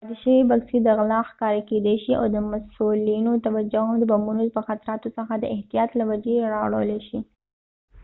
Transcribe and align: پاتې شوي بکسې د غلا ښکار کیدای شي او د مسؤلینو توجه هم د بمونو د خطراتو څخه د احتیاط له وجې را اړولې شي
پاتې 0.05 0.15
شوي 0.23 0.41
بکسې 0.51 0.77
د 0.81 0.87
غلا 0.97 1.19
ښکار 1.29 1.55
کیدای 1.69 1.97
شي 2.03 2.13
او 2.19 2.25
د 2.33 2.37
مسؤلینو 2.51 3.31
توجه 3.45 3.81
هم 3.87 3.95
د 3.99 4.03
بمونو 4.11 4.41
د 4.45 4.57
خطراتو 4.67 5.07
څخه 5.17 5.33
د 5.37 5.43
احتیاط 5.55 5.89
له 5.99 6.03
وجې 6.11 6.35
را 6.53 6.57
اړولې 6.65 6.99
شي 7.07 7.19